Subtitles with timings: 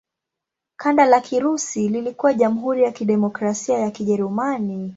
[0.77, 4.89] Kanda la Kirusi lilikuwa Jamhuri ya Kidemokrasia ya Kijerumani.